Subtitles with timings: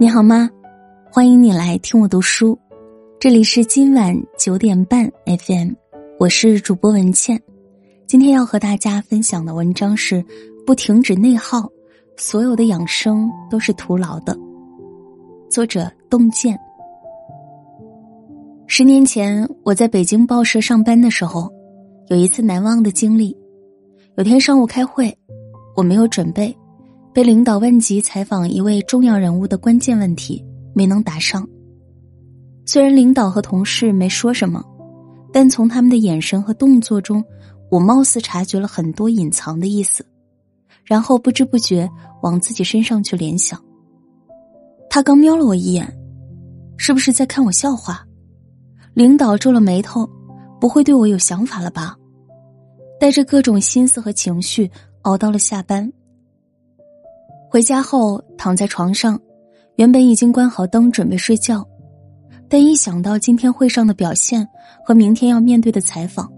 [0.00, 0.48] 你好吗？
[1.12, 2.58] 欢迎你来听我读书，
[3.18, 5.72] 这里是今晚九点半 FM，
[6.18, 7.38] 我是主播文倩。
[8.06, 10.24] 今天要和大家分享的文章是：
[10.64, 11.68] 不停止内耗，
[12.16, 14.34] 所有的养生都是徒劳的。
[15.50, 16.58] 作者：洞见。
[18.66, 21.52] 十年前我在北京报社上班的时候，
[22.08, 23.36] 有一次难忘的经历。
[24.16, 25.14] 有天上午开会，
[25.76, 26.56] 我没有准备。
[27.12, 31.46] 被领导问及采访一位重要人物的关键问题，没能答上。
[32.64, 34.64] 虽然领导和同事没说什么，
[35.32, 37.24] 但从他们的眼神和动作中，
[37.68, 40.06] 我貌似察觉了很多隐藏的意思，
[40.84, 41.90] 然后不知不觉
[42.22, 43.60] 往自己身上去联想。
[44.88, 45.92] 他刚瞄了我一眼，
[46.76, 48.04] 是不是在看我笑话？
[48.94, 50.08] 领导皱了眉头，
[50.60, 51.96] 不会对我有想法了吧？
[53.00, 54.70] 带着各种心思和情绪
[55.02, 55.90] 熬到了下班。
[57.50, 59.20] 回家后躺在床上，
[59.74, 61.66] 原本已经关好灯准备睡觉，
[62.48, 64.46] 但一想到今天会上的表现
[64.84, 66.32] 和明天要面对的采访，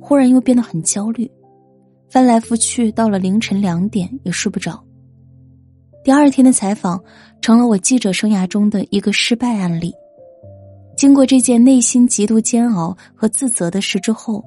[0.00, 1.30] 忽然又变得很焦虑，
[2.08, 4.82] 翻来覆去到了凌晨两点也睡不着。
[6.02, 6.98] 第二天的采访
[7.42, 9.92] 成了我记者生涯中的一个失败案例。
[10.96, 14.42] 经过这件内心极度煎熬和自责的事之后，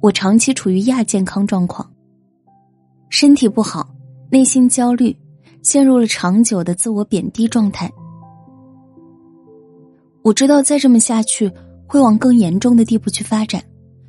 [0.00, 1.92] 我长期处于亚健康状况，
[3.10, 3.86] 身体不好，
[4.30, 5.14] 内心焦虑。
[5.68, 7.92] 陷入了长久的自我贬低状态。
[10.22, 11.52] 我知道再这么下去
[11.86, 13.62] 会往更严重的地步去发展，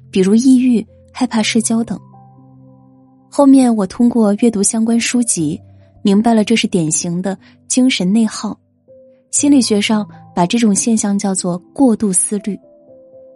[0.09, 1.99] 比如抑郁、害怕社交等。
[3.29, 5.59] 后面我通过阅读相关书籍，
[6.01, 8.57] 明白了这是典型的精神内耗。
[9.29, 12.57] 心理学上把这种现象叫做过度思虑，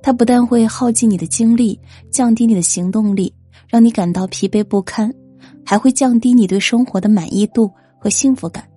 [0.01, 1.77] 它不但会耗尽你的精力，
[2.09, 3.33] 降低你的行动力，
[3.67, 5.13] 让你感到疲惫不堪，
[5.65, 7.69] 还会降低你对生活的满意度。
[8.03, 8.69] 和幸福感，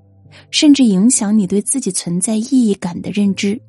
[0.52, 3.60] 甚至影响你对自己存在意义感的认知。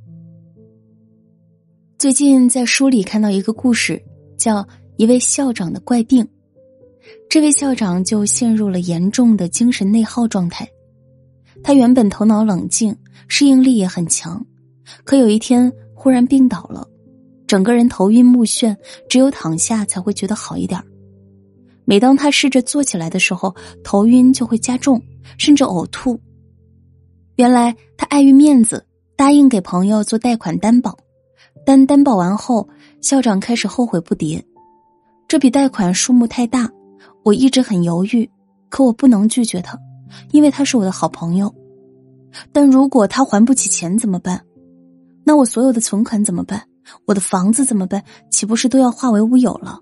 [1.97, 3.99] 最近在书里看到一个故事，
[4.37, 4.61] 叫
[4.97, 6.23] 《一位校长的怪病》。
[7.27, 10.69] 这位校长就陷入了严重的精神内耗状态。
[11.63, 12.95] 他原本头脑冷静，
[13.27, 14.45] 适应力也很强，
[15.03, 16.87] 可有一天忽然病倒了，
[17.47, 18.77] 整个人头晕目眩，
[19.09, 20.79] 只有躺下才会觉得好一点。
[21.83, 25.01] 每当他试着坐起来的时候，头晕就会加重。
[25.37, 26.19] 甚至呕吐。
[27.35, 30.97] 原来他碍于面子，答应给朋友做贷款担保，
[31.65, 32.67] 但担保完后，
[33.01, 34.41] 校长开始后悔不迭。
[35.27, 36.69] 这笔贷款数目太大，
[37.23, 38.29] 我一直很犹豫，
[38.69, 39.77] 可我不能拒绝他，
[40.31, 41.53] 因为他是我的好朋友。
[42.51, 44.41] 但如果他还不起钱怎么办？
[45.23, 46.63] 那我所有的存款怎么办？
[47.05, 48.01] 我的房子怎么办？
[48.31, 49.77] 岂不是都要化为乌有了？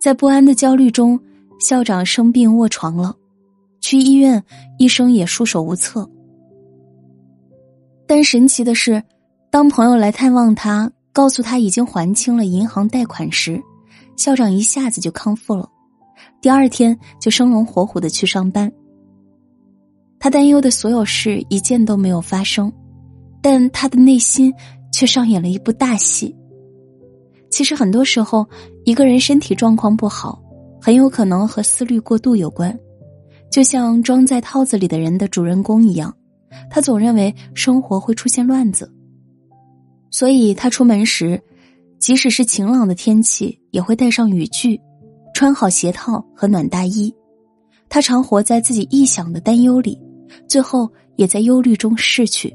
[0.00, 1.18] 在不安的焦虑中，
[1.58, 3.16] 校长生病卧床了。
[3.82, 4.42] 去医院，
[4.78, 6.08] 医生也束手无策。
[8.06, 9.02] 但神奇的是，
[9.50, 13.60] 当朋友来探望他，告诉他已经还清了银行贷款时，
[14.16, 15.68] 校长一下子就康复了。
[16.40, 18.72] 第二天就生龙活虎的去上班。
[20.18, 22.72] 他担忧的所有事一件都没有发生，
[23.42, 24.54] 但他的内心
[24.92, 26.34] 却上演了一部大戏。
[27.50, 28.46] 其实很多时候，
[28.84, 30.40] 一个人身体状况不好，
[30.80, 32.78] 很有可能和思虑过度有关。
[33.52, 36.16] 就像装在套子里的人的主人公一样，
[36.70, 38.90] 他总认为生活会出现乱子，
[40.10, 41.38] 所以他出门时，
[41.98, 44.80] 即使是晴朗的天气，也会带上雨具，
[45.34, 47.14] 穿好鞋套和暖大衣。
[47.90, 50.00] 他常活在自己臆想的担忧里，
[50.48, 52.50] 最后也在忧虑中逝去。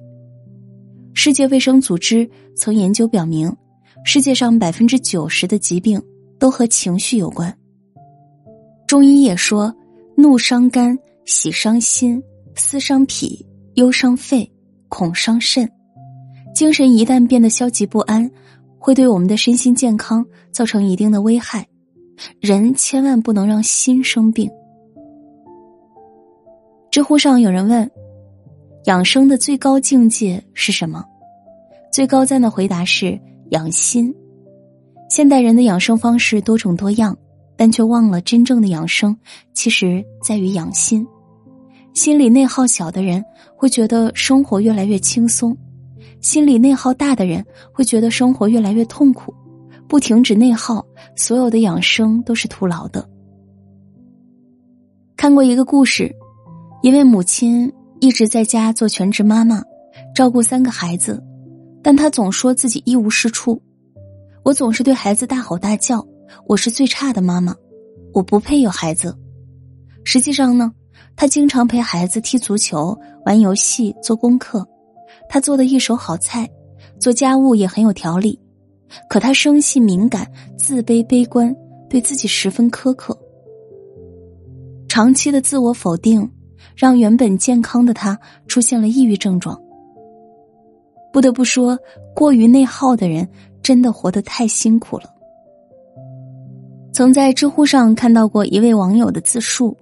[1.13, 3.55] 世界卫生组织曾研究表明，
[4.03, 6.01] 世界上百分之九十的疾病
[6.39, 7.55] 都和情绪有关。
[8.87, 9.71] 中医也说。
[10.19, 12.19] 怒伤肝，喜伤心，
[12.55, 13.45] 思伤脾，
[13.75, 14.51] 忧伤肺，
[14.89, 15.71] 恐伤肾。
[16.55, 18.27] 精神一旦变得消极不安，
[18.79, 21.63] 会对我们的身心健康造成一定的危害。
[22.39, 24.49] 人千万不能让心生病。
[26.89, 27.87] 知乎上有人问：
[28.85, 31.05] 养生的最高境界是什么？
[31.91, 33.19] 最高赞的回答是
[33.51, 34.11] 养心。
[35.11, 37.15] 现代人的养生方式多种多样。
[37.57, 39.17] 但却忘了，真正的养生
[39.53, 41.05] 其实在于养心。
[41.93, 43.25] 心理内耗小的人
[43.55, 45.57] 会觉得生活越来越轻松，
[46.21, 47.43] 心理内耗大的人
[47.73, 49.33] 会觉得生活越来越痛苦。
[49.87, 53.09] 不停止内耗，所有的养生都是徒劳的。
[55.15, 56.13] 看过一个故事，
[56.83, 59.63] 一位母亲一直在家做全职妈妈，
[60.13, 61.23] 照顾三个孩子，
[61.81, 63.59] 但她总说自己一无是处。
[64.43, 66.05] 我总是对孩子大吼大叫。
[66.45, 67.55] 我是最差的妈妈，
[68.13, 69.17] 我不配有孩子。
[70.03, 70.71] 实际上呢，
[71.15, 74.65] 他经常陪孩子踢足球、玩游戏、做功课，
[75.29, 76.49] 他做的一手好菜，
[76.99, 78.39] 做家务也很有条理。
[79.09, 80.25] 可他生性敏感、
[80.57, 81.53] 自卑、悲观，
[81.89, 83.17] 对自己十分苛刻。
[84.87, 86.31] 长期的自我否定，
[86.73, 89.61] 让原本健康的他出现了抑郁症状。
[91.11, 91.77] 不得不说，
[92.15, 93.27] 过于内耗的人
[93.61, 95.13] 真的活得太辛苦了。
[96.97, 99.77] 曾在知乎上看到过一位网友的自述，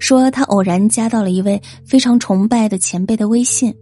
[0.00, 3.72] 说他偶然加到了一位非常崇拜的前辈的微信。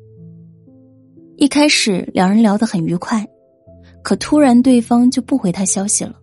[1.38, 3.26] 一开始两人聊得很愉快，
[4.02, 6.16] 可突然对方就不回他消息了，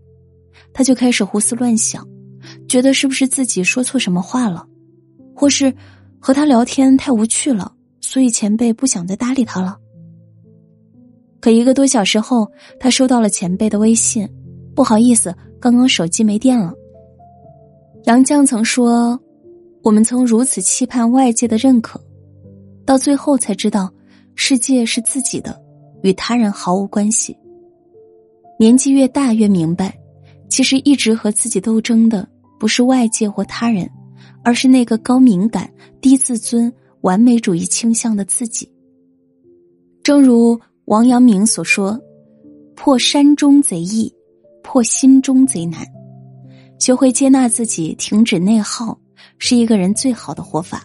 [0.72, 2.08] 他就开始胡思乱想。
[2.68, 4.68] 觉得是不是自己说错什么话了，
[5.34, 5.74] 或是
[6.20, 9.76] 和他聊天太无趣了，所以前辈不想再搭理他了。
[11.42, 12.48] 可一个多小时后，
[12.80, 14.30] 他收到了前辈的微信
[14.76, 16.72] ：“不好意思，刚刚手机没电了。”
[18.06, 19.20] 杨绛曾说
[19.82, 22.00] ：“我们曾如此期盼外界的认可，
[22.86, 23.92] 到最后才知道，
[24.36, 25.60] 世界是自己的，
[26.04, 27.36] 与他人毫无关系。
[28.60, 29.98] 年纪越大，越明白，
[30.50, 32.28] 其实一直和自己斗争的。”
[32.58, 33.88] 不是外界或他人，
[34.42, 35.70] 而是那个高敏感、
[36.00, 36.72] 低自尊、
[37.02, 38.68] 完美主义倾向的自己。
[40.02, 42.00] 正如王阳明所说
[42.74, 44.12] ：“破山中贼易，
[44.66, 45.86] 破心中贼难。”
[46.80, 49.00] 学会接纳自己，停止内耗，
[49.38, 50.84] 是一个人最好的活法。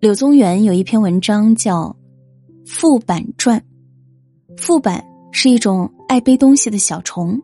[0.00, 1.84] 柳宗元有一篇文章叫
[2.66, 3.58] 《副板传》，
[4.60, 7.40] 副板是一种爱背东西的小虫，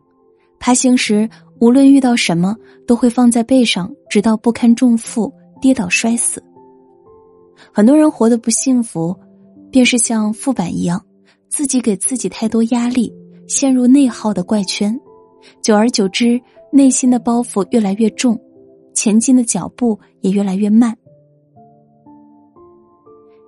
[0.59, 1.27] 爬行时。
[1.59, 6.39] 无论遇到什么，都会放在背上，直到不堪重负，跌倒摔死。
[7.73, 9.17] 很多人活得不幸福，
[9.71, 11.03] 便是像副板一样，
[11.49, 13.11] 自己给自己太多压力，
[13.47, 14.99] 陷入内耗的怪圈，
[15.61, 16.39] 久而久之，
[16.71, 18.39] 内心的包袱越来越重，
[18.93, 20.95] 前进的脚步也越来越慢。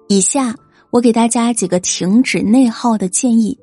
[0.07, 0.55] 以下
[0.89, 3.59] 我给大家几个停止内耗的建议：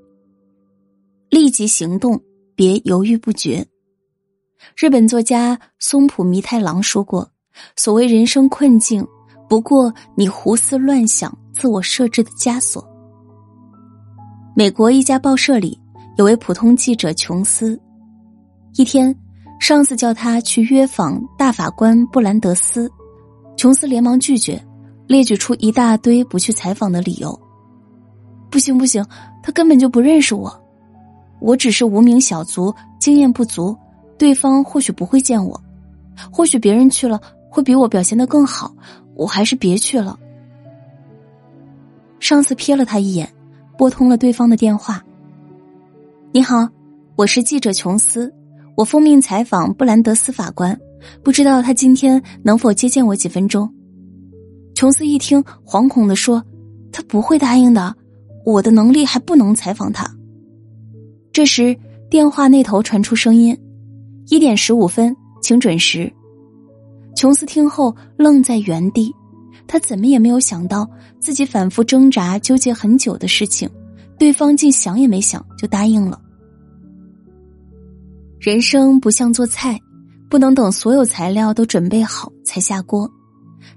[1.30, 2.20] 立即行动，
[2.54, 3.66] 别犹豫不决。
[4.76, 7.28] 日本作家松浦弥太郎说过
[7.76, 9.06] ：“所谓人生困境，
[9.48, 12.86] 不过你胡思乱想、自我设置的枷锁。”
[14.54, 15.78] 美国一家报社里
[16.16, 17.78] 有位普通记者琼斯，
[18.76, 19.14] 一天，
[19.60, 22.90] 上司叫他去约访大法官布兰德斯，
[23.54, 24.58] 琼斯连忙拒绝，
[25.06, 27.38] 列举出一大堆不去采访的理由。
[28.50, 29.04] 不行不行，
[29.42, 30.50] 他根本就不认识我，
[31.38, 33.76] 我只是无名小卒，经验不足。
[34.16, 35.60] 对方或许不会见我，
[36.32, 37.20] 或许别人去了
[37.50, 38.74] 会比我表现的更好，
[39.14, 40.18] 我还是别去了。
[42.20, 43.30] 上司瞥了他一眼，
[43.76, 45.04] 拨通了对方的电话。
[46.36, 46.68] 你好，
[47.16, 48.30] 我是记者琼斯，
[48.76, 50.78] 我奉命采访布兰德斯法官，
[51.24, 53.66] 不知道他今天能否接见我几分钟。
[54.74, 56.44] 琼斯一听，惶恐的说
[56.92, 57.96] ：“他不会答应的，
[58.44, 60.06] 我的能力还不能采访他。”
[61.32, 61.74] 这时，
[62.10, 63.58] 电话那头传出声音。
[64.26, 66.12] 一点十五分，请准时。
[67.16, 69.10] 琼斯听后愣在原地，
[69.66, 70.86] 他怎么也没有想到
[71.18, 73.66] 自己反复挣扎、纠结很久的事情，
[74.18, 76.20] 对方竟想也没想就答应了。
[78.46, 79.76] 人生不像做菜，
[80.30, 83.10] 不能等所有材料都准备好才下锅。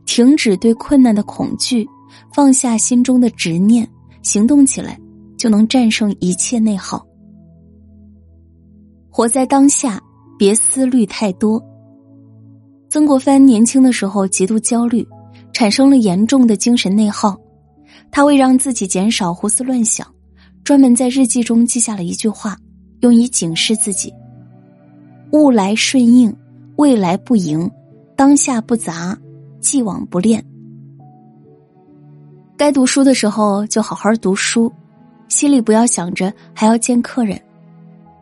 [0.06, 1.90] 停止对困难的恐惧，
[2.35, 3.90] 放下心中的执念，
[4.21, 4.95] 行动起来，
[5.40, 7.04] 就能战胜一切内耗。
[9.09, 9.99] 活在当下。
[10.38, 11.61] 别思虑太多。
[12.90, 15.06] 曾国藩年轻的时候极度焦虑，
[15.52, 17.35] 产生了严重的精神内耗。
[18.09, 20.07] 他为让自己减少胡思乱想，
[20.64, 22.56] 专门在日记中记下了一句话，
[23.02, 24.14] 用以警示自己：
[25.31, 26.36] 物来顺应，
[26.78, 27.69] 未来不迎，
[28.16, 29.18] 当下不杂，
[29.59, 30.44] 既往不恋。
[32.57, 34.71] 该读书的时候就好好读书，
[35.28, 37.40] 心里不要想着还要见客人。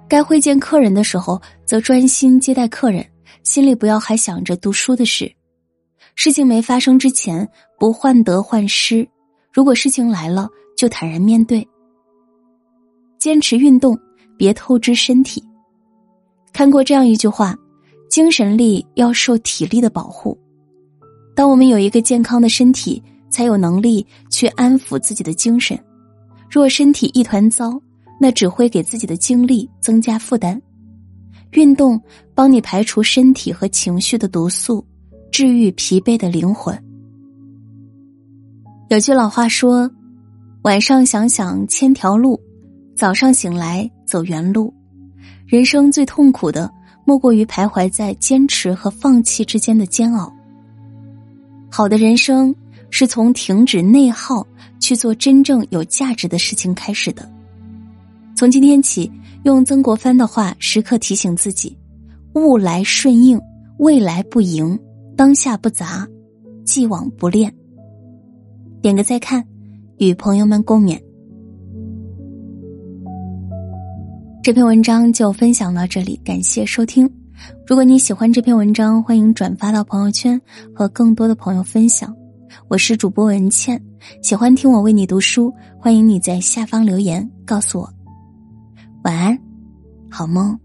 [0.09, 3.05] 该会见客人的时候，则专心接待客人，
[3.43, 5.31] 心里不要还想着读书的事。
[6.15, 7.47] 事情没发生之前，
[7.79, 9.07] 不患得患失；
[9.53, 11.65] 如果事情来了，就坦然面对。
[13.17, 13.97] 坚持运动，
[14.37, 15.43] 别透支身体。
[16.57, 17.55] 看过这样一句话：
[18.09, 20.35] 精神力要受体力的保护。
[21.35, 22.99] 当我们有一个健康的身体，
[23.29, 25.79] 才有能力去安抚自己的精神。
[26.49, 27.79] 若身体一团糟，
[28.19, 30.59] 那只会给自己的精力增加负担。
[31.51, 32.01] 运动
[32.33, 34.83] 帮你排除身体和情绪的毒素，
[35.31, 36.75] 治愈疲惫的灵魂。
[38.89, 39.87] 有句老话说
[40.65, 42.41] ：“晚上想想千条路，
[42.95, 44.73] 早上醒来走原路。”
[45.47, 46.69] 人生最痛苦的，
[47.05, 50.31] 莫过于徘徊在坚持和放弃之间的煎熬。
[51.71, 52.53] 好的人生
[52.89, 54.45] 是从停止内耗，
[54.81, 57.31] 去做真正有价值的事情开始的。
[58.35, 59.09] 从今天起，
[59.43, 61.77] 用曾国藩的话时刻提醒自己：
[62.33, 63.39] 物来顺应，
[63.77, 64.77] 未来不迎，
[65.15, 66.05] 当下不杂，
[66.65, 67.53] 既往不恋。
[68.81, 69.41] 点个再看，
[69.97, 71.01] 与朋友们共勉。
[74.47, 77.05] 这篇文章就分享到这里，感谢收听。
[77.67, 80.39] 如果你喜欢这篇文章，欢迎转发到朋友圈
[80.73, 82.15] 和更多的朋友分享。
[82.69, 83.77] 我是主播文倩，
[84.23, 87.93] 喜欢听我为你读书，欢迎你在下方留言告诉我。
[89.03, 89.37] 晚安，
[90.09, 90.57] 好梦。